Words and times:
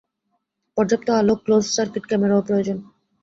পর্যাপ্ত 0.77 1.07
আলো, 1.19 1.33
closed 1.43 1.71
circuit 1.75 2.03
ক্যামেরাও 2.09 2.45
প্রয়োজন। 2.47 2.77